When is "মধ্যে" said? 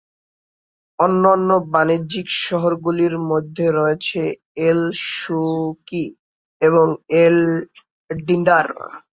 3.29-3.65